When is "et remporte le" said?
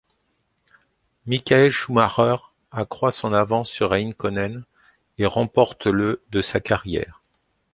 5.19-6.23